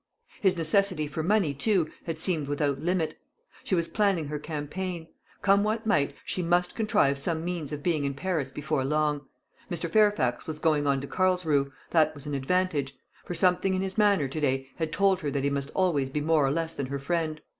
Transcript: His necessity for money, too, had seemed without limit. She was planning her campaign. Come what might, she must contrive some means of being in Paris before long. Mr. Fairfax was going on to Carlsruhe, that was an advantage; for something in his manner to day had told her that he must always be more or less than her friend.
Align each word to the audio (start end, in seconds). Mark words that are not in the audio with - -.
His 0.41 0.57
necessity 0.57 1.05
for 1.05 1.21
money, 1.21 1.53
too, 1.53 1.87
had 2.05 2.17
seemed 2.17 2.47
without 2.47 2.81
limit. 2.81 3.19
She 3.63 3.75
was 3.75 3.87
planning 3.87 4.29
her 4.29 4.39
campaign. 4.39 5.05
Come 5.43 5.63
what 5.63 5.85
might, 5.85 6.15
she 6.25 6.41
must 6.41 6.73
contrive 6.73 7.19
some 7.19 7.45
means 7.45 7.71
of 7.71 7.83
being 7.83 8.03
in 8.03 8.15
Paris 8.15 8.49
before 8.49 8.83
long. 8.83 9.27
Mr. 9.69 9.87
Fairfax 9.87 10.47
was 10.47 10.57
going 10.57 10.87
on 10.87 11.01
to 11.01 11.07
Carlsruhe, 11.07 11.71
that 11.91 12.15
was 12.15 12.25
an 12.25 12.33
advantage; 12.33 12.95
for 13.25 13.35
something 13.35 13.75
in 13.75 13.83
his 13.83 13.95
manner 13.95 14.27
to 14.27 14.39
day 14.39 14.69
had 14.77 14.91
told 14.91 15.21
her 15.21 15.29
that 15.29 15.43
he 15.43 15.51
must 15.51 15.69
always 15.75 16.09
be 16.09 16.19
more 16.19 16.47
or 16.47 16.51
less 16.51 16.73
than 16.73 16.87
her 16.87 16.97
friend. 16.97 17.41